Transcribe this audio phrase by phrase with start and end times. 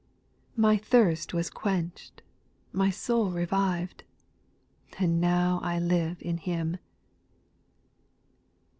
[0.55, 2.09] My thirst was qucnchM,
[2.73, 4.03] my soul revived,
[4.97, 6.77] And now I live in Him.